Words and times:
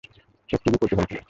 সে 0.49 0.55
খুবই 0.57 0.77
কৌতুকপ্রিয়। 0.77 1.19